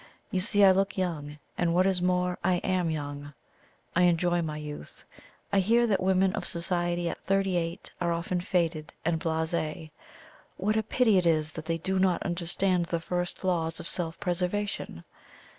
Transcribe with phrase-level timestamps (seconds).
[0.31, 3.35] You see I look young, and, what is more, I am young.
[3.95, 5.05] I enjoy my youth.
[5.53, 9.91] I hear that women of society at thirty eight are often faded and blase
[10.57, 14.19] what a pity it is that they do not understand the first laws of self
[14.19, 15.03] preservation!